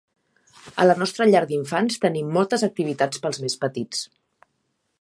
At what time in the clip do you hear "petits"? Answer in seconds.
3.67-4.05